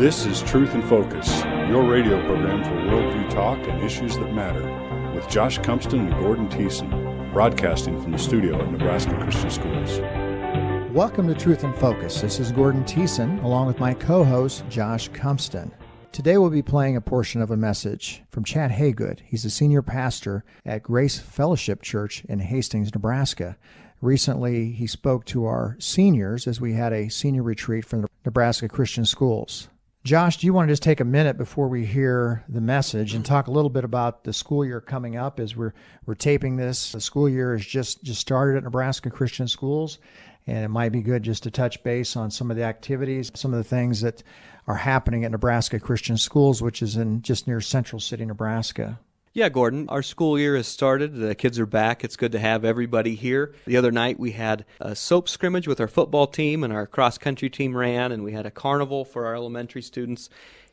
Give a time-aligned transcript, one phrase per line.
[0.00, 4.64] This is Truth in Focus, your radio program for worldview talk and issues that matter,
[5.14, 6.88] with Josh Cumpston and Gordon Thiessen,
[7.34, 9.98] broadcasting from the studio at Nebraska Christian Schools.
[10.94, 12.22] Welcome to Truth in Focus.
[12.22, 15.70] This is Gordon Thiessen, along with my co host, Josh Cumpston.
[16.12, 19.20] Today we'll be playing a portion of a message from Chad Hagood.
[19.26, 23.58] He's a senior pastor at Grace Fellowship Church in Hastings, Nebraska.
[24.00, 28.66] Recently, he spoke to our seniors as we had a senior retreat from the Nebraska
[28.66, 29.68] Christian Schools.
[30.02, 33.22] Josh, do you want to just take a minute before we hear the message and
[33.22, 35.74] talk a little bit about the school year coming up as we're
[36.06, 36.92] we're taping this?
[36.92, 39.98] The school year has just just started at Nebraska Christian Schools,
[40.46, 43.52] and it might be good just to touch base on some of the activities, some
[43.52, 44.22] of the things that
[44.66, 48.98] are happening at Nebraska Christian Schools, which is in just near Central City, Nebraska.
[49.32, 51.14] Yeah, Gordon, our school year has started.
[51.14, 52.02] The kids are back.
[52.02, 53.54] It's good to have everybody here.
[53.64, 57.16] The other night we had a soap scrimmage with our football team and our cross
[57.16, 60.30] country team ran, and we had a carnival for our elementary students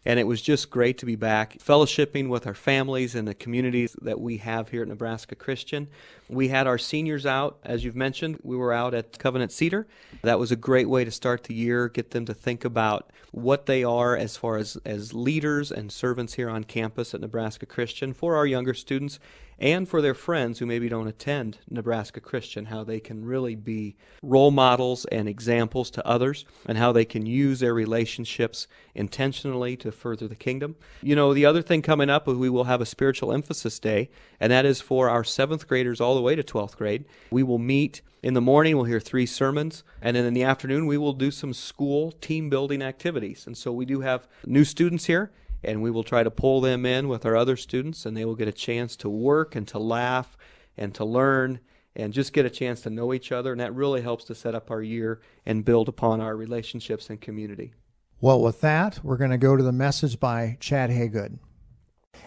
[0.08, 3.94] and it was just great to be back fellowshipping with our families and the communities
[4.02, 5.90] that we have here at Nebraska Christian.
[6.30, 8.40] We had our seniors out, as you've mentioned.
[8.44, 9.88] We were out at Covenant Cedar.
[10.24, 13.66] That was a great way to start the year, get them to think about what
[13.66, 18.14] they are as far as, as leaders and servants here on campus at Nebraska Christian
[18.14, 19.20] for our younger students
[19.60, 23.96] and for their friends who maybe don't attend Nebraska Christian, how they can really be
[24.22, 29.92] role models and examples to others, and how they can use their relationships intentionally to
[29.92, 30.76] further the kingdom.
[31.02, 34.10] You know, the other thing coming up, is we will have a spiritual emphasis day,
[34.40, 37.06] and that is for our seventh graders all the way to 12th grade.
[37.32, 40.88] We will meet in the morning, we'll hear three sermons, and then in the afternoon,
[40.88, 43.46] we will do some school team building activities.
[43.46, 45.32] And so we do have new students here
[45.64, 48.36] and we will try to pull them in with our other students, and they will
[48.36, 50.38] get a chance to work and to laugh
[50.78, 51.60] and to learn
[51.96, 53.52] and just get a chance to know each other.
[53.52, 57.20] And that really helps to set up our year and build upon our relationships and
[57.20, 57.74] community.
[58.22, 61.40] Well, with that, we're going to go to the message by Chad Hagood.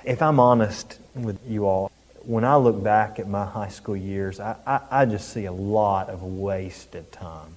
[0.04, 1.90] If I'm honest with you all,
[2.24, 5.52] when I look back at my high school years, I, I, I just see a
[5.52, 7.54] lot of wasted time.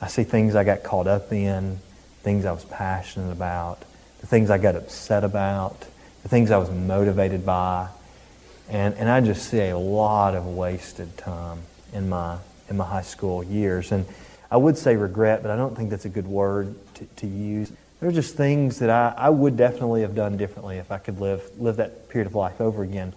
[0.00, 1.78] I see things I got caught up in,
[2.22, 3.80] things I was passionate about,
[4.20, 5.80] the things I got upset about,
[6.22, 7.88] the things I was motivated by.
[8.68, 11.62] And, and I just see a lot of wasted time
[11.92, 13.92] in my, in my high school years.
[13.92, 14.06] And
[14.50, 17.72] I would say regret, but I don't think that's a good word to, to use.
[17.98, 21.20] There are just things that I, I would definitely have done differently if I could
[21.20, 23.12] live, live that period of life over again.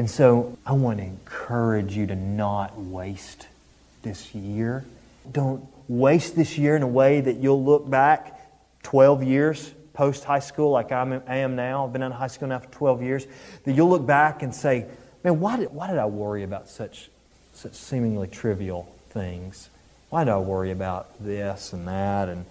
[0.00, 3.46] And so I want to encourage you to not waste
[4.00, 4.86] this year.
[5.30, 8.40] Don't waste this year in a way that you'll look back
[8.82, 12.48] 12 years post high school, like I'm, I am now, I've been in high school
[12.48, 13.26] now for 12 years,
[13.64, 14.86] that you'll look back and say,
[15.22, 17.10] man, why did, why did I worry about such,
[17.52, 19.68] such seemingly trivial things?
[20.08, 22.30] Why did I worry about this and that?
[22.30, 22.46] And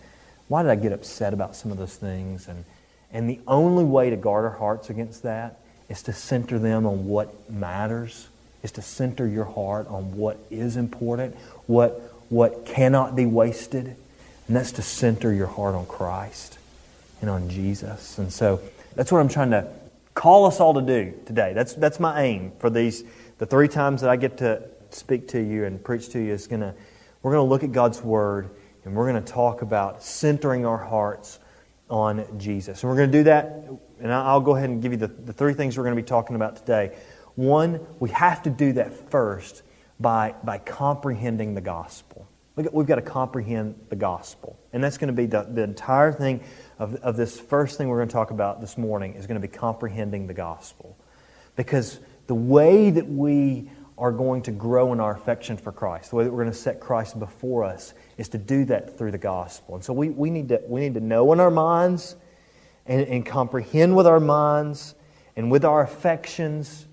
[0.50, 2.48] why did I get upset about some of those things?
[2.48, 2.64] And,
[3.12, 7.06] and the only way to guard our hearts against that is to center them on
[7.08, 8.28] what matters,
[8.64, 11.36] is to center your heart on what is important,
[11.66, 13.96] what, what cannot be wasted
[14.50, 16.58] and that's to center your heart on Christ
[17.22, 18.18] and on Jesus.
[18.18, 18.60] And so
[18.96, 19.68] that's what I'm trying to
[20.16, 21.54] call us all to do today.
[21.54, 23.04] That's, that's my aim for these,
[23.38, 26.48] the three times that I get to speak to you and preach to you is
[26.48, 26.74] going to,
[27.22, 28.50] we're going to look at God's Word
[28.86, 31.38] and we're going to talk about centering our hearts
[31.90, 32.84] on Jesus.
[32.84, 33.66] And we're going to do that,
[34.00, 36.08] and I'll go ahead and give you the, the three things we're going to be
[36.08, 36.98] talking about today.
[37.36, 39.64] One, we have to do that first
[40.00, 42.28] by, by comprehending the gospel.
[42.56, 44.60] We've got to comprehend the gospel.
[44.74, 46.44] And that's going to be the, the entire thing
[46.78, 49.48] of, of this first thing we're going to talk about this morning is going to
[49.48, 50.98] be comprehending the gospel.
[51.56, 56.18] Because the way that we are going to grow in our affection for Christ, the
[56.18, 59.18] way that we're going to set Christ before us, is to do that through the
[59.18, 59.76] gospel.
[59.76, 62.18] And so we, we, need, to, we need to know in our minds
[62.86, 64.94] and, and comprehend with our minds
[65.38, 66.86] and with our affections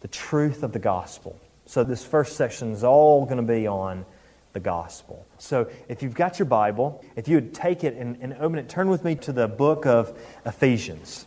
[0.00, 1.38] the truth of the gospel.
[1.66, 4.06] So this first section is all going to be on
[4.54, 5.26] the gospel.
[5.36, 8.70] So if you've got your Bible, if you would take it and, and open it,
[8.70, 11.26] turn with me to the book of Ephesians.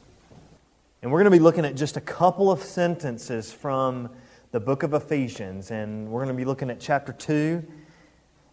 [1.04, 4.10] And we're going to be looking at just a couple of sentences from
[4.52, 5.70] the book of Ephesians.
[5.70, 7.64] And we're going to be looking at chapter 2.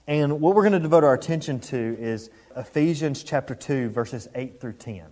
[0.07, 4.61] And what we're going to devote our attention to is Ephesians chapter 2, verses 8
[4.61, 5.05] through 10.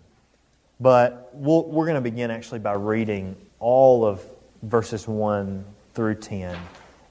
[0.81, 4.25] But we we are going to begin actually by reading all of
[4.63, 5.65] verses 1
[5.95, 6.57] through 10.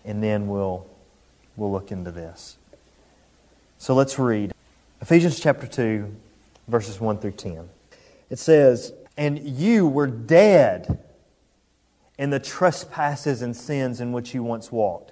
[0.05, 0.85] And then we'll
[1.55, 2.57] we'll look into this.
[3.77, 4.53] So let's read
[5.01, 6.13] Ephesians chapter 2,
[6.67, 7.69] verses 1 through 10.
[8.29, 10.99] It says, And you were dead
[12.17, 15.11] in the trespasses and sins in which you once walked,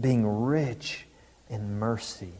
[0.00, 1.06] being rich
[1.48, 2.32] in mercy,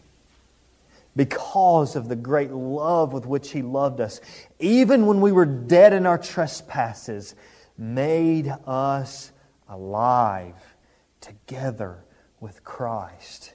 [1.16, 4.20] because of the great love with which He loved us,
[4.58, 7.34] even when we were dead in our trespasses,
[7.76, 9.32] made us
[9.68, 10.54] alive
[11.20, 12.04] together
[12.38, 13.54] with Christ.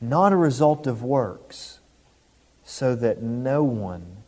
[0.00, 1.80] not a result of works,
[2.64, 4.18] so that no one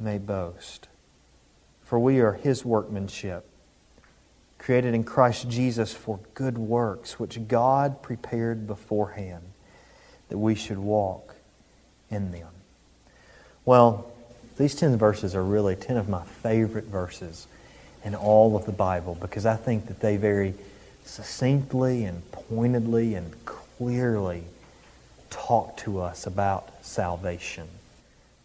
[0.00, 0.88] may boast.
[1.82, 3.46] For we are his workmanship,
[4.58, 9.42] created in Christ Jesus for good works, which God prepared beforehand
[10.28, 11.36] that we should walk
[12.10, 12.48] in them.
[13.64, 14.10] Well,
[14.56, 17.46] these 10 verses are really 10 of my favorite verses
[18.04, 20.54] in all of the Bible because I think that they very
[21.04, 24.44] succinctly and pointedly and clearly
[25.34, 27.66] talk to us about salvation,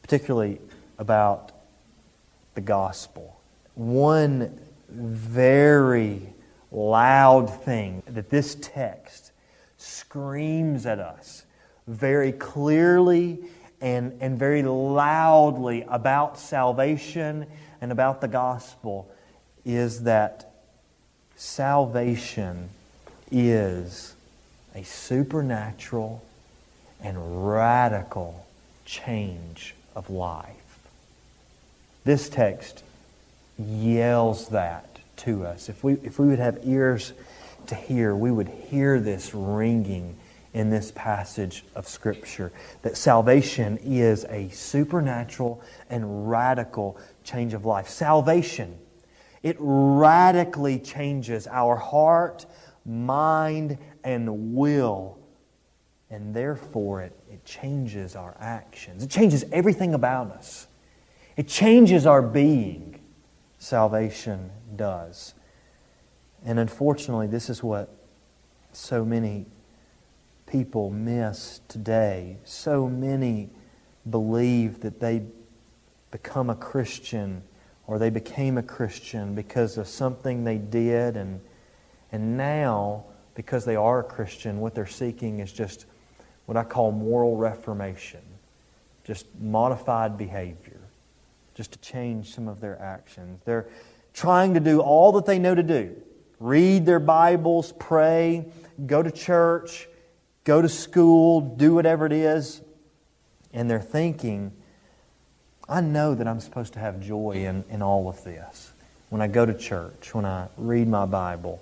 [0.02, 0.60] particularly
[0.98, 1.52] about
[2.56, 3.40] the gospel.
[3.76, 4.60] One
[4.90, 6.22] very
[6.72, 9.32] loud thing that this text
[9.78, 11.44] screams at us
[11.88, 13.38] very clearly
[13.82, 17.46] and, and very loudly about salvation
[17.82, 19.08] and about the gospel
[19.64, 20.52] is that
[21.36, 22.70] salvation
[23.32, 24.16] is
[24.74, 26.24] a supernatural
[27.02, 28.46] and radical
[28.86, 30.56] change of life.
[32.04, 32.84] This text
[33.58, 35.70] yells that to us.
[35.70, 37.14] If we, if we would have ears
[37.68, 40.16] to hear, we would hear this ringing
[40.54, 42.52] in this passage of Scripture
[42.82, 47.88] that salvation is a supernatural and radical change of life.
[47.88, 48.76] Salvation,
[49.44, 52.46] it radically changes our heart,
[52.86, 55.19] mind, and will.
[56.12, 59.04] And therefore, it, it changes our actions.
[59.04, 60.68] It changes everything about us.
[61.38, 63.00] It changes our being.
[63.60, 65.34] Salvation does.
[66.46, 67.94] And unfortunately, this is what
[68.72, 69.46] so many
[70.48, 72.38] people miss today.
[72.44, 73.50] So many
[74.10, 75.24] believe that they
[76.12, 77.44] become a Christian
[77.90, 81.42] or they became a Christian because of something they did, and,
[82.12, 83.04] and now,
[83.34, 85.88] because they are a Christian, what they're seeking is just
[86.50, 88.22] what I call moral reformation,
[89.04, 90.80] just modified behavior,
[91.54, 93.40] just to change some of their actions.
[93.46, 93.68] They're
[94.16, 95.96] trying to do all that they know to do
[96.40, 98.48] read their Bibles, pray,
[98.88, 99.88] go to church,
[100.44, 102.62] go to school, do whatever it is,
[103.54, 104.52] and they're thinking,
[105.68, 108.72] I know that I'm supposed to have joy in, in all of this.
[109.10, 111.62] When I go to church, when I read my Bible,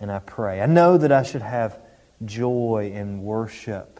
[0.00, 0.60] and I pray.
[0.62, 1.78] I know that I should have
[2.24, 3.95] joy in worship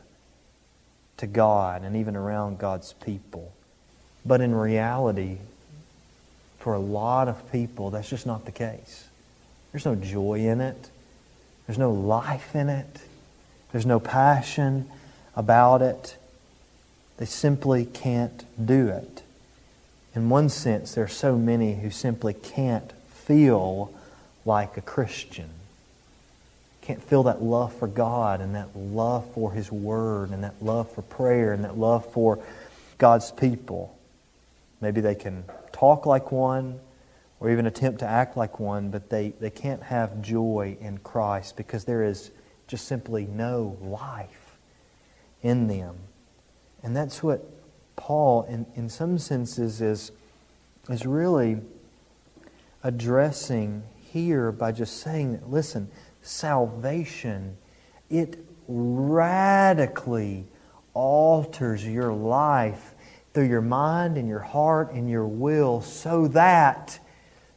[1.18, 3.52] to God and even around God's people.
[4.24, 5.38] But in reality,
[6.58, 9.06] for a lot of people, that's just not the case.
[9.72, 10.90] There's no joy in it.
[11.66, 13.00] There's no life in it.
[13.72, 14.88] There's no passion
[15.34, 16.16] about it.
[17.18, 19.22] They simply can't do it.
[20.14, 23.92] In one sense, there are so many who simply can't feel
[24.44, 25.50] like a Christian.
[26.86, 30.88] Can't feel that love for God and that love for His Word and that love
[30.92, 32.38] for prayer and that love for
[32.96, 33.98] God's people.
[34.80, 36.78] Maybe they can talk like one
[37.40, 41.56] or even attempt to act like one, but they, they can't have joy in Christ
[41.56, 42.30] because there is
[42.68, 44.56] just simply no life
[45.42, 45.96] in them.
[46.84, 47.44] And that's what
[47.96, 50.12] Paul, in, in some senses, is,
[50.88, 51.62] is really
[52.84, 55.90] addressing here by just saying that, listen,
[56.26, 57.56] salvation,
[58.10, 60.46] it radically
[60.94, 62.94] alters your life
[63.32, 66.98] through your mind and your heart and your will so that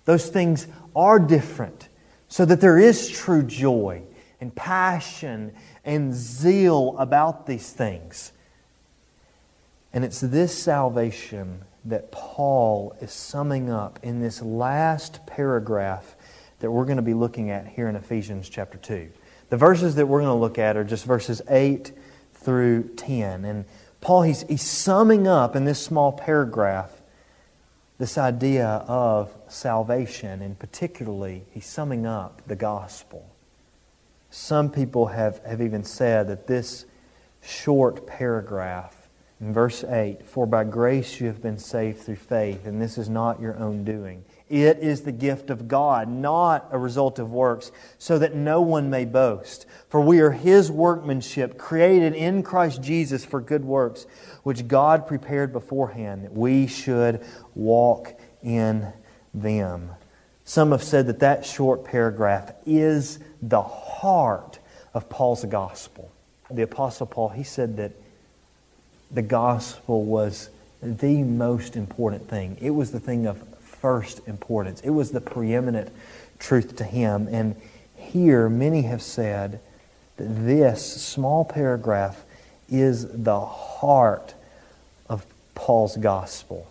[0.05, 1.87] those things are different,
[2.27, 4.01] so that there is true joy
[4.41, 5.53] and passion
[5.85, 8.31] and zeal about these things.
[9.93, 16.15] And it's this salvation that Paul is summing up in this last paragraph
[16.59, 19.09] that we're going to be looking at here in Ephesians chapter 2.
[19.49, 21.91] The verses that we're going to look at are just verses 8
[22.33, 23.45] through 10.
[23.45, 23.65] And
[24.01, 26.99] Paul, he's, he's summing up in this small paragraph
[27.99, 33.29] this idea of salvation, and particularly, he's summing up the gospel.
[34.31, 36.85] Some people have, have even said that this
[37.41, 38.95] short paragraph
[39.41, 43.09] in verse 8 For by grace you have been saved through faith, and this is
[43.09, 44.23] not your own doing.
[44.49, 48.89] It is the gift of God, not a result of works, so that no one
[48.89, 49.67] may boast.
[49.89, 54.07] For we are His workmanship, created in Christ Jesus for good works,
[54.41, 58.91] which God prepared beforehand that we should walk in
[59.35, 59.91] them.
[60.45, 64.57] Some have said that that short paragraph is the heart
[64.95, 66.11] of Paul's gospel.
[66.49, 67.91] The Apostle Paul, he said that
[69.11, 70.49] the gospel was
[70.81, 72.57] the most important thing.
[72.59, 73.43] It was the thing of
[73.81, 74.81] first importance.
[74.81, 75.91] It was the preeminent
[76.39, 77.27] truth to him.
[77.31, 77.55] And
[77.95, 79.59] here, many have said
[80.17, 82.23] that this small paragraph
[82.69, 84.33] is the heart
[85.09, 86.67] of Paul's gospel.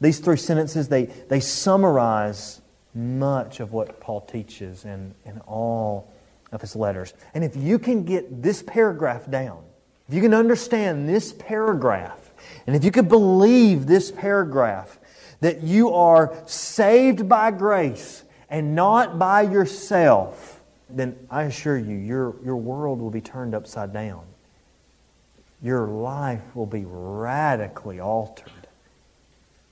[0.00, 2.60] These three sentences, they, they summarize
[2.94, 6.10] much of what Paul teaches in, in all
[6.52, 7.14] of his letters.
[7.34, 9.62] And if you can get this paragraph down,
[10.08, 12.30] if you can understand this paragraph,
[12.66, 14.97] and if you can believe this paragraph,
[15.40, 22.34] that you are saved by grace and not by yourself, then I assure you, your,
[22.44, 24.24] your world will be turned upside down.
[25.62, 28.52] Your life will be radically altered.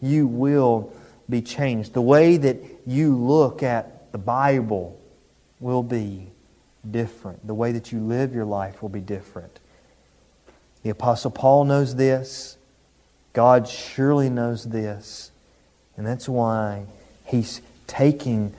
[0.00, 0.92] You will
[1.28, 1.94] be changed.
[1.94, 2.56] The way that
[2.86, 5.00] you look at the Bible
[5.60, 6.28] will be
[6.90, 7.46] different.
[7.46, 9.58] The way that you live your life will be different.
[10.82, 12.58] The Apostle Paul knows this.
[13.32, 15.30] God surely knows this.
[15.96, 16.84] And that's why
[17.24, 18.52] he's taking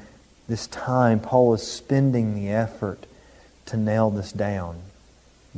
[0.48, 1.20] this time.
[1.20, 3.06] Paul is spending the effort
[3.68, 4.82] to nail this down.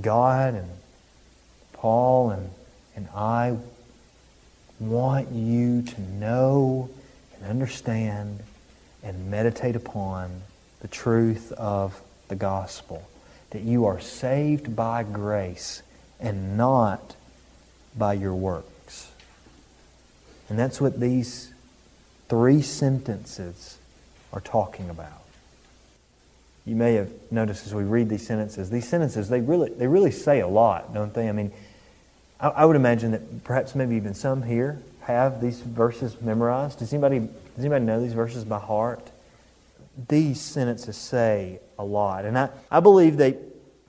[0.01, 0.69] God and
[1.73, 2.49] Paul and,
[2.95, 3.57] and I
[4.79, 6.89] want you to know
[7.35, 8.39] and understand
[9.03, 10.41] and meditate upon
[10.81, 13.07] the truth of the gospel.
[13.51, 15.81] That you are saved by grace
[16.19, 17.15] and not
[17.97, 19.11] by your works.
[20.49, 21.53] And that's what these
[22.29, 23.77] three sentences
[24.31, 25.23] are talking about.
[26.65, 30.11] You may have noticed as we read these sentences, these sentences, they really, they really
[30.11, 31.27] say a lot, don't they?
[31.27, 31.51] I mean,
[32.39, 36.79] I, I would imagine that perhaps maybe even some here have these verses memorized.
[36.79, 39.09] Does anybody, does anybody know these verses by heart?
[40.07, 42.25] These sentences say a lot.
[42.25, 43.37] And I, I believe they,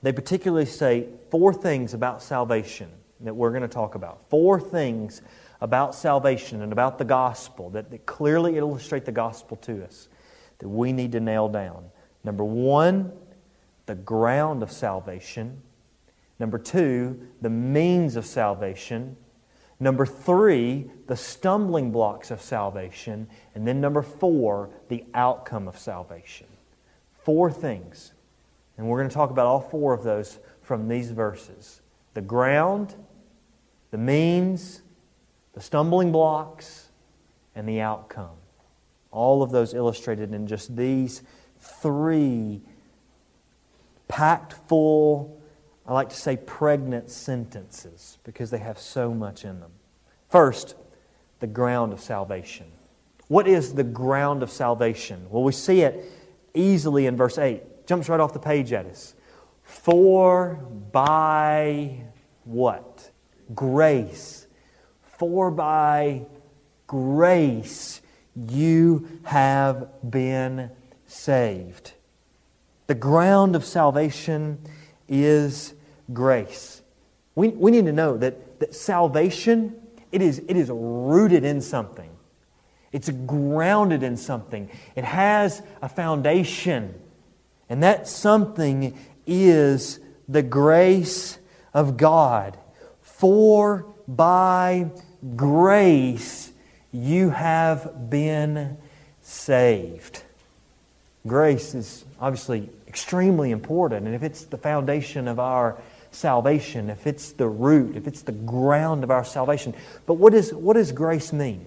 [0.01, 4.27] they particularly say four things about salvation that we're going to talk about.
[4.29, 5.21] Four things
[5.61, 10.09] about salvation and about the gospel that, that clearly illustrate the gospel to us
[10.59, 11.85] that we need to nail down.
[12.23, 13.11] Number one,
[13.85, 15.61] the ground of salvation.
[16.39, 19.15] Number two, the means of salvation.
[19.79, 23.27] Number three, the stumbling blocks of salvation.
[23.55, 26.47] And then number four, the outcome of salvation.
[27.23, 28.13] Four things.
[28.77, 31.81] And we're going to talk about all four of those from these verses
[32.13, 32.93] the ground,
[33.91, 34.81] the means,
[35.53, 36.89] the stumbling blocks,
[37.55, 38.37] and the outcome.
[39.11, 41.21] All of those illustrated in just these
[41.59, 42.61] three
[44.07, 45.41] packed full,
[45.85, 49.71] I like to say pregnant sentences because they have so much in them.
[50.29, 50.75] First,
[51.39, 52.67] the ground of salvation.
[53.27, 55.25] What is the ground of salvation?
[55.29, 56.05] Well, we see it
[56.53, 57.87] easily in verse 8.
[57.87, 59.15] Jumps right off the page at us.
[59.63, 60.55] For
[60.91, 62.03] by
[62.43, 63.09] what?
[63.53, 64.40] Grace.
[65.21, 66.25] For by
[66.87, 68.01] grace
[68.35, 70.71] you have been
[71.05, 71.91] saved.
[72.87, 74.57] The ground of salvation
[75.07, 75.75] is
[76.11, 76.81] grace.
[77.35, 79.75] We, we need to know that, that salvation,
[80.11, 82.09] it is, it is rooted in something.
[82.91, 84.71] It's grounded in something.
[84.95, 86.99] It has a foundation.
[87.69, 88.97] And that something
[89.27, 91.37] is the grace
[91.75, 92.57] of God.
[93.01, 94.89] For by
[95.35, 96.51] grace
[96.91, 98.77] you have been
[99.21, 100.23] saved.
[101.27, 105.77] Grace is obviously extremely important, and if it's the foundation of our
[106.11, 109.73] salvation, if it's the root, if it's the ground of our salvation.
[110.05, 111.65] But what, is, what does grace mean?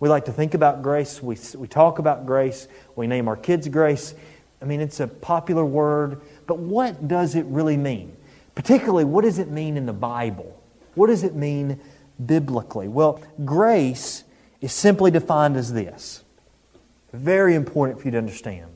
[0.00, 3.66] We like to think about grace, we, we talk about grace, we name our kids
[3.68, 4.14] grace.
[4.60, 8.14] I mean, it's a popular word, but what does it really mean?
[8.54, 10.60] Particularly, what does it mean in the Bible?
[10.94, 11.80] What does it mean
[12.24, 12.88] biblically?
[12.88, 14.24] Well, grace
[14.60, 16.24] is simply defined as this.
[17.12, 18.70] Very important for you to understand.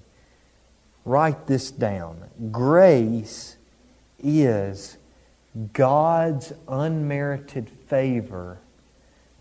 [1.04, 2.24] Write this down.
[2.50, 3.56] Grace
[4.22, 4.96] is
[5.72, 8.58] God's unmerited favor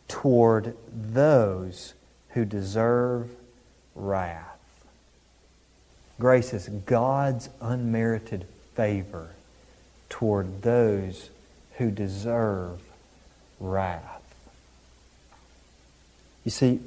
[0.08, 1.94] toward those
[2.30, 3.30] who deserve
[3.96, 4.48] wrath.
[6.20, 9.30] Grace is God's unmerited favor
[10.10, 11.30] toward those
[11.78, 12.82] who deserve
[13.62, 14.22] wrath.
[16.44, 16.80] You see,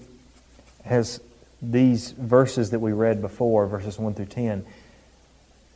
[0.84, 1.20] as
[1.62, 4.66] these verses that we read before, verses 1 through 10,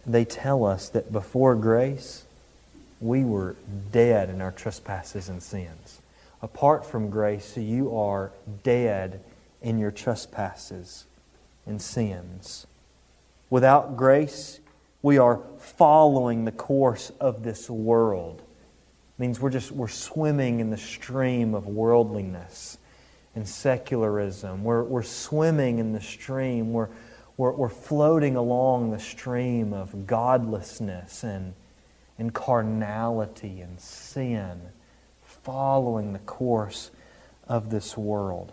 [0.04, 2.24] they tell us that before grace,
[3.00, 3.56] we were
[3.92, 6.00] dead in our trespasses and sins.
[6.42, 9.20] Apart from grace, you are dead
[9.62, 11.04] in your trespasses
[11.66, 12.66] and sins.
[13.50, 14.60] Without grace,
[15.02, 18.42] we are following the course of this world.
[19.18, 22.78] Means we're just we're swimming in the stream of worldliness
[23.34, 24.64] and secularism.
[24.64, 26.72] We're, we're swimming in the stream.
[26.72, 26.88] We're,
[27.36, 31.54] we're, we're floating along the stream of godlessness and,
[32.18, 34.60] and carnality and sin,
[35.24, 36.90] following the course
[37.46, 38.52] of this world.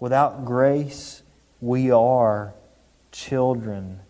[0.00, 1.22] Without grace,
[1.60, 2.52] we are
[3.12, 4.00] children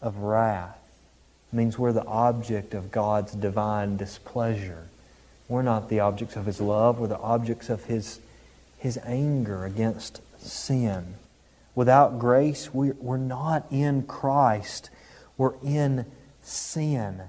[0.00, 0.78] of wrath.
[1.52, 4.88] It means we're the object of God's divine displeasure.
[5.52, 8.20] We're not the objects of His love, we're the objects of His,
[8.78, 11.16] His anger against sin.
[11.74, 14.88] Without grace, we're, we're not in Christ,
[15.36, 16.06] we're in
[16.40, 17.20] sin.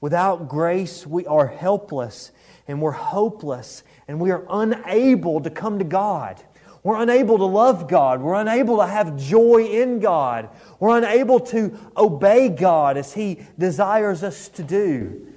[0.00, 2.32] Without grace, we are helpless
[2.66, 6.42] and we're hopeless and we are unable to come to God.
[6.82, 8.20] We're unable to love God.
[8.20, 10.48] We're unable to have joy in God.
[10.80, 15.28] We're unable to obey God as He desires us to do.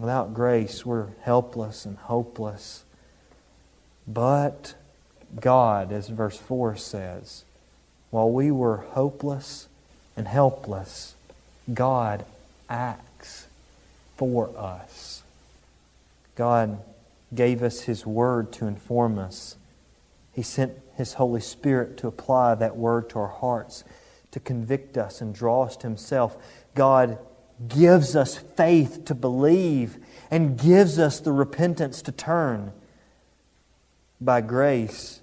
[0.00, 2.84] Without grace, we're helpless and hopeless.
[4.06, 4.74] But
[5.40, 7.44] God, as verse 4 says,
[8.10, 9.68] while we were hopeless
[10.16, 11.14] and helpless,
[11.72, 12.24] God
[12.68, 13.46] acts
[14.16, 15.22] for us.
[16.36, 16.78] God
[17.34, 19.56] gave us His Word to inform us
[20.34, 23.84] he sent His Holy Spirit to apply that word to our hearts,
[24.32, 26.36] to convict us and draw us to Himself.
[26.74, 27.18] God
[27.68, 29.98] gives us faith to believe
[30.30, 32.72] and gives us the repentance to turn.
[34.20, 35.20] By grace,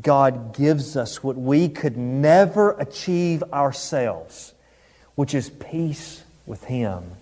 [0.00, 4.54] God gives us what we could never achieve ourselves,
[5.14, 7.12] which is peace with Him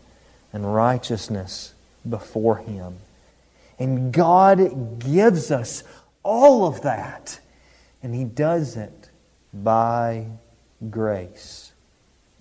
[0.53, 1.74] and righteousness
[2.09, 2.96] before Him.
[3.79, 5.83] And God gives us
[6.22, 7.40] all of that.
[8.03, 9.11] And He does it
[9.53, 10.26] by
[10.90, 11.72] grace.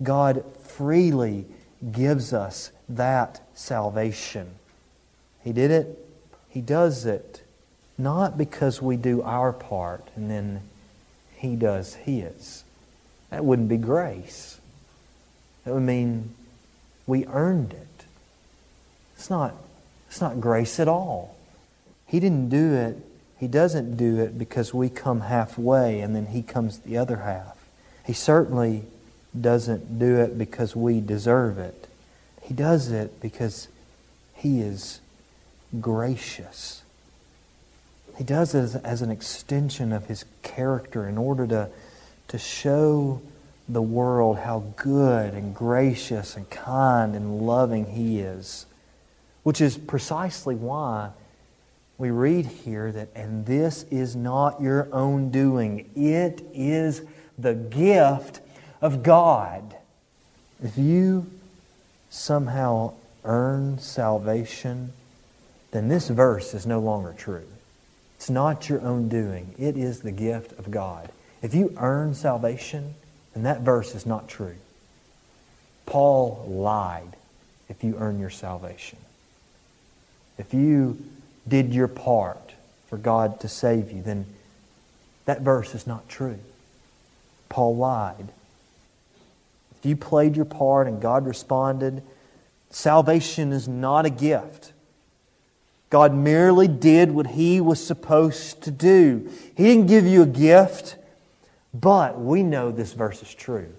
[0.02, 1.46] God freely
[1.92, 4.54] gives us that salvation.
[5.42, 6.06] He did it,
[6.48, 7.42] He does it,
[7.96, 10.62] not because we do our part and then
[11.36, 12.64] He does His.
[13.30, 14.58] That wouldn't be grace.
[15.64, 16.34] That would mean
[17.06, 18.04] we earned it.
[19.16, 19.54] It's not,
[20.08, 21.36] it's not grace at all.
[22.06, 22.96] He didn't do it
[23.40, 27.56] he doesn't do it because we come halfway and then He comes the other half.
[28.04, 28.84] He certainly
[29.38, 31.86] doesn't do it because we deserve it.
[32.42, 33.68] He does it because
[34.34, 35.00] He is
[35.80, 36.82] gracious.
[38.18, 41.68] He does it as, as an extension of His character in order to,
[42.28, 43.22] to show
[43.68, 48.66] the world how good and gracious and kind and loving He is.
[49.42, 51.10] Which is precisely why
[51.98, 57.02] we read here that, and this is not your own doing, it is
[57.38, 58.40] the gift
[58.80, 59.76] of God.
[60.62, 61.26] If you
[62.10, 64.92] somehow earn salvation,
[65.70, 67.46] then this verse is no longer true.
[68.16, 71.10] It's not your own doing, it is the gift of God.
[71.42, 72.94] If you earn salvation,
[73.32, 74.56] then that verse is not true.
[75.86, 77.16] Paul lied
[77.68, 78.98] if you earn your salvation.
[80.36, 80.98] If you
[81.48, 82.52] did your part
[82.88, 84.26] for God to save you, then
[85.24, 86.38] that verse is not true.
[87.48, 88.28] Paul lied.
[89.80, 92.02] If you played your part and God responded,
[92.68, 94.72] salvation is not a gift.
[95.88, 99.28] God merely did what He was supposed to do.
[99.56, 100.96] He didn't give you a gift,
[101.74, 103.72] but we know this verse is true.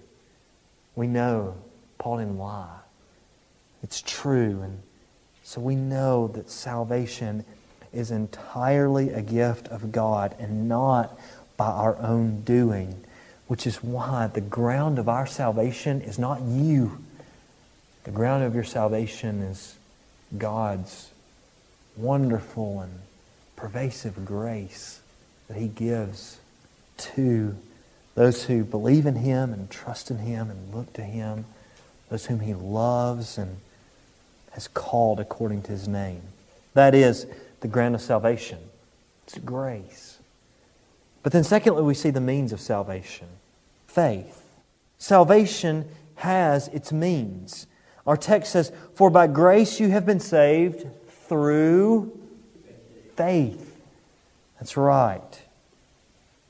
[0.94, 1.54] We know
[1.98, 2.80] Paul didn't lie.
[3.82, 4.60] It's true.
[4.62, 4.82] And
[5.42, 7.44] so we know that salvation
[7.92, 11.18] is entirely a gift of God and not
[11.56, 13.04] by our own doing,
[13.52, 16.96] which is why the ground of our salvation is not you.
[18.04, 19.76] The ground of your salvation is
[20.38, 21.10] God's
[21.94, 23.00] wonderful and
[23.54, 25.02] pervasive grace
[25.48, 26.40] that He gives
[26.96, 27.54] to
[28.14, 31.44] those who believe in Him and trust in Him and look to Him,
[32.08, 33.58] those whom He loves and
[34.52, 36.22] has called according to His name.
[36.72, 37.26] That is
[37.60, 38.60] the ground of salvation.
[39.24, 40.20] It's grace.
[41.22, 43.28] But then, secondly, we see the means of salvation
[43.92, 44.42] faith.
[44.98, 47.66] Salvation has its means.
[48.06, 50.86] Our text says, For by grace you have been saved
[51.28, 52.18] through
[53.16, 53.76] faith.
[54.58, 55.42] That's right.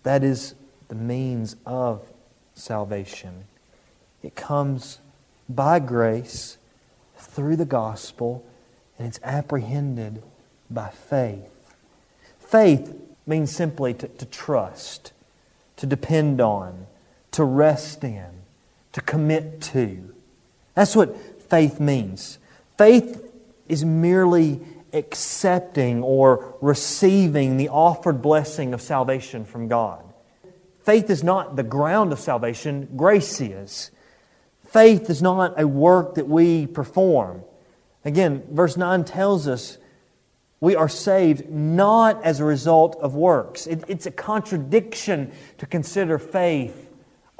[0.02, 0.54] That is
[0.88, 2.02] the means of
[2.54, 3.44] salvation.
[4.22, 4.98] It comes
[5.48, 6.58] by grace
[7.16, 8.44] through the gospel,
[8.98, 10.22] and it's apprehended
[10.70, 11.74] by faith.
[12.38, 12.94] Faith
[13.26, 15.12] means simply to, to trust,
[15.76, 16.86] to depend on,
[17.32, 18.30] to rest in,
[18.92, 20.14] to commit to.
[20.74, 21.16] That's what
[21.50, 22.38] faith means.
[22.78, 23.22] Faith
[23.68, 24.60] is merely
[24.92, 30.04] accepting or receiving the offered blessing of salvation from God.
[30.84, 33.90] Faith is not the ground of salvation, grace is.
[34.66, 37.42] Faith is not a work that we perform.
[38.04, 39.78] Again, verse 9 tells us
[40.60, 43.66] we are saved not as a result of works.
[43.66, 46.91] It, it's a contradiction to consider faith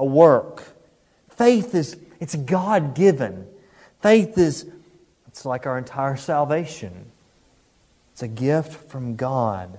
[0.03, 0.65] a work.
[1.31, 3.47] Faith is it's God given.
[4.01, 4.67] Faith is
[5.29, 7.13] it's like our entire salvation.
[8.13, 9.79] It's a gift from God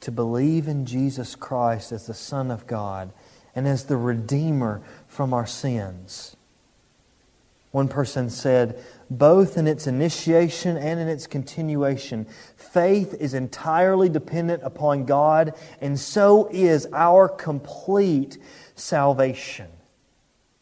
[0.00, 3.10] to believe in Jesus Christ as the Son of God
[3.54, 6.36] and as the Redeemer from our sins.
[7.72, 14.62] One person said, both in its initiation and in its continuation, faith is entirely dependent
[14.62, 18.38] upon God, and so is our complete
[18.74, 19.68] salvation.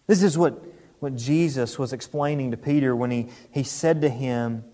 [0.06, 0.64] This is what,
[1.00, 4.64] what Jesus was explaining to Peter when he, he said to him,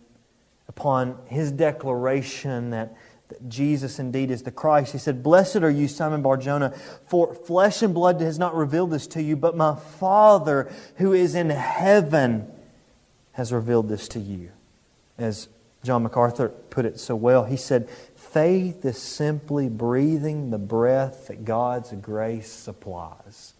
[0.69, 2.95] upon his declaration that
[3.29, 4.93] that Jesus indeed is the Christ.
[4.93, 6.71] He said, Blessed are you, Simon Barjona,
[7.07, 11.35] for flesh and blood has not revealed this to you, but my Father who is
[11.35, 12.51] in heaven
[13.33, 14.51] has revealed this to you.
[15.19, 15.49] As
[15.83, 21.45] John MacArthur put it so well, he said, Faith is simply breathing the breath that
[21.45, 23.55] God's grace supplies.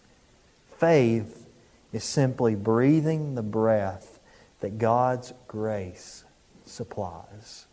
[0.77, 1.45] Faith
[1.93, 4.19] is simply breathing the breath
[4.59, 6.23] that God's grace
[6.65, 7.66] supplies.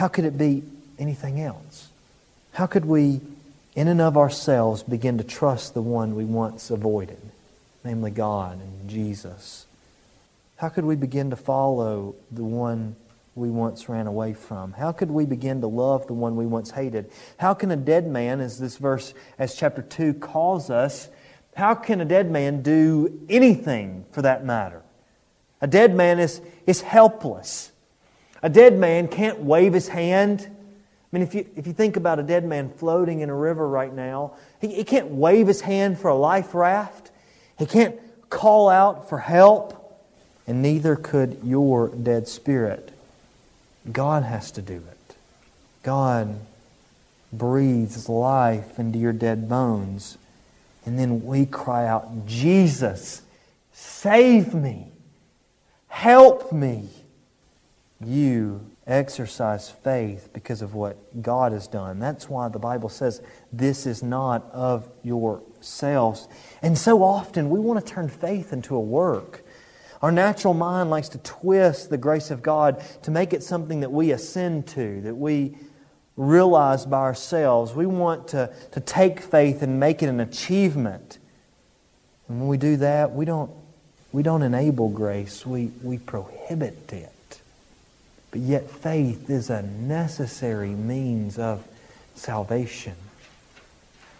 [0.00, 0.62] How could it be
[0.98, 1.90] anything else?
[2.52, 3.20] How could we,
[3.74, 7.20] in and of ourselves, begin to trust the one we once avoided,
[7.84, 9.66] namely God and Jesus?
[10.56, 12.96] How could we begin to follow the one
[13.34, 14.72] we once ran away from?
[14.72, 17.10] How could we begin to love the one we once hated?
[17.36, 21.10] How can a dead man, as this verse, as chapter 2 calls us,
[21.54, 24.80] how can a dead man do anything for that matter?
[25.60, 27.70] A dead man is, is helpless.
[28.42, 30.48] A dead man can't wave his hand.
[30.48, 33.68] I mean, if you, if you think about a dead man floating in a river
[33.68, 37.10] right now, he, he can't wave his hand for a life raft.
[37.58, 37.96] He can't
[38.30, 39.76] call out for help.
[40.46, 42.92] And neither could your dead spirit.
[43.90, 45.16] God has to do it.
[45.82, 46.40] God
[47.32, 50.18] breathes life into your dead bones.
[50.84, 53.22] And then we cry out, Jesus,
[53.72, 54.88] save me,
[55.88, 56.88] help me
[58.04, 61.98] you exercise faith because of what God has done.
[61.98, 66.26] That's why the Bible says this is not of yourselves.
[66.62, 69.44] And so often we want to turn faith into a work.
[70.02, 73.92] Our natural mind likes to twist the grace of God to make it something that
[73.92, 75.56] we ascend to, that we
[76.16, 77.74] realize by ourselves.
[77.74, 81.18] We want to, to take faith and make it an achievement.
[82.28, 83.50] And when we do that, we don't,
[84.10, 87.12] we don't enable grace, we, we prohibit it.
[88.30, 91.66] But yet, faith is a necessary means of
[92.14, 92.94] salvation.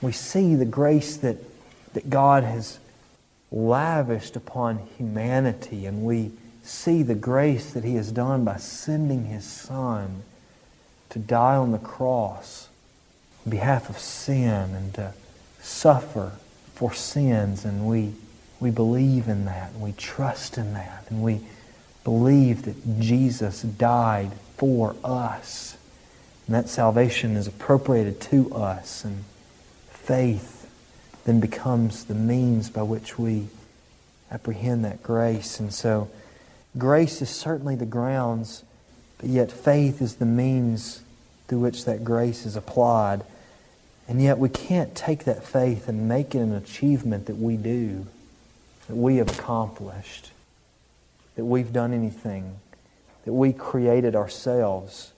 [0.00, 1.36] We see the grace that,
[1.92, 2.78] that God has
[3.52, 9.44] lavished upon humanity, and we see the grace that He has done by sending His
[9.44, 10.22] Son
[11.10, 12.68] to die on the cross
[13.44, 15.12] on behalf of sin and to
[15.60, 16.32] suffer
[16.74, 17.64] for sins.
[17.64, 18.14] And we,
[18.58, 21.40] we believe in that, and we trust in that, and we
[22.04, 25.76] believe that Jesus died for us.
[26.46, 29.04] And that salvation is appropriated to us.
[29.04, 29.24] And
[29.90, 30.68] faith
[31.24, 33.48] then becomes the means by which we
[34.30, 35.60] apprehend that grace.
[35.60, 36.10] And so,
[36.78, 38.64] grace is certainly the grounds,
[39.18, 41.02] but yet faith is the means
[41.48, 43.22] through which that grace is applied.
[44.08, 48.06] And yet, we can't take that faith and make it an achievement that we do,
[48.88, 50.32] that we have accomplished
[51.40, 52.58] that we've done anything,
[53.24, 55.14] that we created ourselves.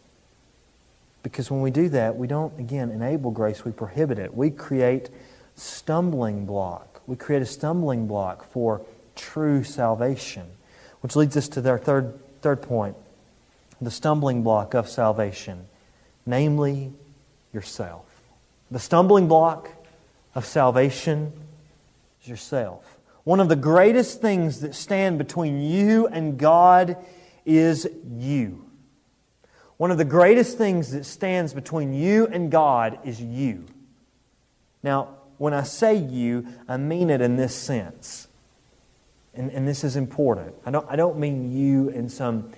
[1.24, 4.32] Because when we do that, we don't, again, enable grace, we prohibit it.
[4.32, 5.10] We create
[5.56, 7.02] stumbling block.
[7.08, 8.82] We create a stumbling block for
[9.16, 10.46] true salvation.
[11.00, 12.94] Which leads us to our third, third point
[13.80, 15.66] the stumbling block of salvation,
[16.24, 16.92] namely
[17.52, 18.04] yourself.
[18.70, 19.70] The stumbling block
[20.36, 21.32] of salvation
[22.22, 22.96] is yourself.
[23.24, 26.96] One of the greatest things that stand between you and God
[27.44, 28.68] is you.
[29.76, 33.66] One of the greatest things that stands between you and God is you.
[34.82, 35.08] Now,
[35.38, 38.28] when I say you, I mean it in this sense.
[39.34, 40.54] And, and this is important.
[40.66, 42.52] I don't, I don't mean you in some,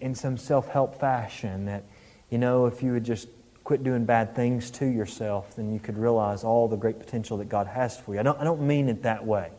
[0.00, 1.84] in some self help fashion that,
[2.30, 3.28] you know, if you would just
[3.64, 7.48] quit doing bad things to yourself, then you could realize all the great potential that
[7.48, 8.20] God has for you.
[8.20, 9.50] I don't, I don't mean it that way.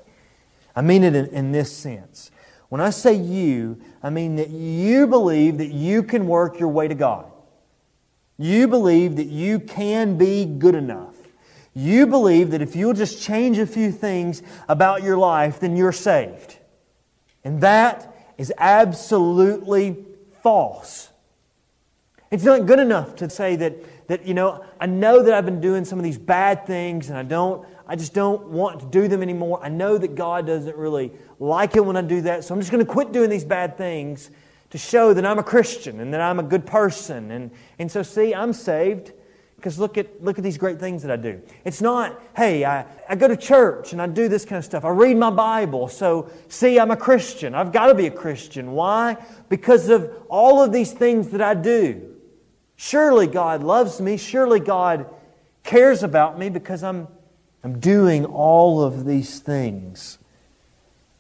[0.76, 2.32] I mean it in, in this sense.
[2.70, 6.88] When I say you, I mean that you believe that you can work your way
[6.88, 7.32] to God.
[8.38, 11.16] You believe that you can be good enough.
[11.76, 15.92] You believe that if you'll just change a few things about your life, then you're
[15.92, 16.58] saved.
[17.44, 19.98] And that is absolutely
[20.42, 21.10] false.
[22.34, 25.62] It's not good enough to say that, that, you know, I know that I've been
[25.62, 29.08] doing some of these bad things and I don't, I just don't want to do
[29.08, 29.60] them anymore.
[29.62, 32.72] I know that God doesn't really like it when I do that, so I'm just
[32.72, 34.32] going to quit doing these bad things
[34.72, 37.30] to show that I'm a Christian and that I'm a good person.
[37.30, 39.12] And, and so, see, I'm saved
[39.58, 41.40] because look at, look at these great things that I do.
[41.66, 44.86] It's not, hey, I, I go to church and I do this kind of stuff.
[44.86, 47.54] I read my Bible, so see, I'm a Christian.
[47.54, 48.72] I've got to be a Christian.
[48.72, 49.18] Why?
[49.50, 52.10] Because of all of these things that I do.
[52.76, 54.18] Surely God loves me.
[54.18, 55.06] Surely God
[55.64, 57.08] cares about me because I'm,
[57.64, 60.18] I'm doing all of these things.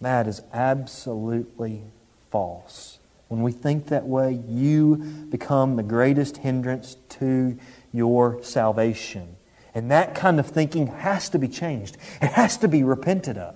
[0.02, 1.84] That is absolutely
[2.30, 3.00] false.
[3.30, 4.98] When we think that way, you
[5.30, 7.58] become the greatest hindrance to
[7.94, 9.38] your salvation.
[9.74, 13.56] And that kind of thinking has to be changed, it has to be repented of.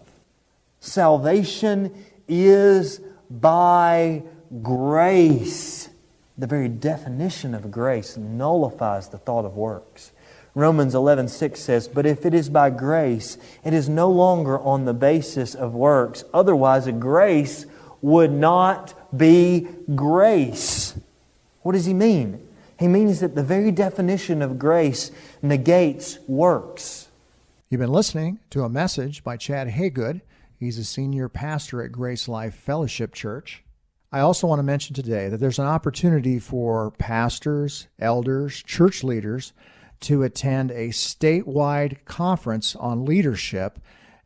[0.80, 1.94] Salvation
[2.28, 4.24] is by
[4.62, 5.90] grace.
[6.38, 10.12] The very definition of grace nullifies the thought of works.
[10.54, 14.94] Romans 11:6 says, "But if it is by grace, it is no longer on the
[14.94, 16.24] basis of works.
[16.34, 17.66] Otherwise, a grace
[18.02, 20.96] would not be grace."
[21.62, 22.40] What does he mean?
[22.78, 27.08] He means that the very definition of grace negates works.
[27.70, 30.22] You've been listening to a message by Chad Hagood.
[30.60, 33.64] He's a senior pastor at Grace Life Fellowship Church.
[34.12, 39.52] I also want to mention today that there's an opportunity for pastors, elders, church leaders
[40.02, 43.80] to attend a statewide conference on leadership.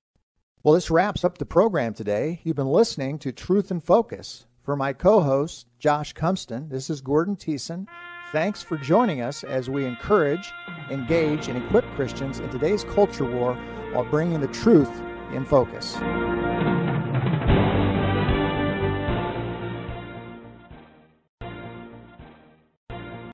[0.65, 2.41] Well, this wraps up the program today.
[2.43, 4.47] You've been listening to Truth and Focus.
[4.63, 7.86] For my co host, Josh Cumpston, this is Gordon Thiessen.
[8.32, 10.51] Thanks for joining us as we encourage,
[10.89, 13.54] engage, and equip Christians in today's culture war
[13.93, 14.89] while bringing the truth
[15.34, 15.97] in focus.